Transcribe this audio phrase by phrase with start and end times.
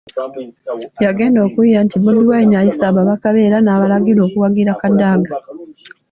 [1.05, 5.31] Yagenda okuwulira nti Bobi Wine ayise ababaka be era n’abalagira okuwagira Kadaga.